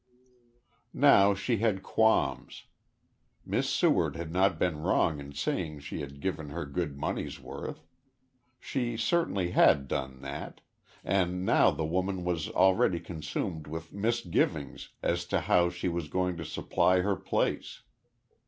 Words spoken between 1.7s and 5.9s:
qualms. Miss Seward had not been wrong in saying